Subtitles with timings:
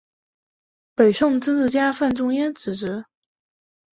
[0.95, 3.05] 北宋政治家范仲淹子侄。